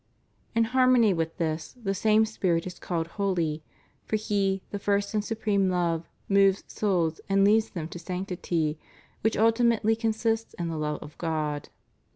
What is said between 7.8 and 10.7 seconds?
to sanctity, which ultimately consists in